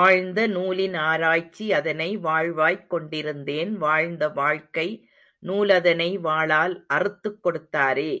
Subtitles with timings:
[0.00, 4.86] ஆழ்ந்த நூலின் ஆராய்ச்சி அதனை வாழ்வாய்க் கொண்டிருந்தேன் வாழ்ந்த வாழ்க்கை
[5.42, 8.12] நூலதனை வாளால் அறுத்துக் கெடுத்தாரே!